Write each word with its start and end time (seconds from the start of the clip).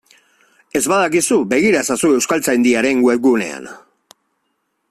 Ez 0.79 0.81
badakizu, 0.93 1.37
begira 1.51 1.83
ezazu 1.87 2.11
Euskaltzaindiaren 2.15 3.07
webgunean. 3.09 3.73